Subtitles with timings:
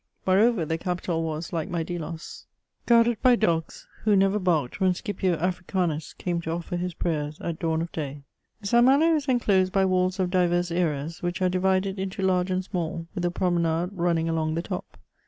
[0.25, 2.47] Moreover the Capitol was, Uke my Delos,
[2.87, 2.87] CHATEAUBRIAND.
[2.87, 7.39] 67 guarded by dogs who never barked when Scipio Africanus came to offer his prayers
[7.39, 8.23] at dawn of day.
[8.63, 8.83] St.
[8.83, 13.05] Malo is enclosed by walls of divers eras, which are divided into large and small,
[13.13, 14.97] with a promenade running along the top.